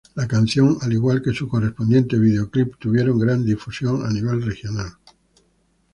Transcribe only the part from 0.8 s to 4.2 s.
al igual que su correspondiente videoclip, tuvieron gran difusión a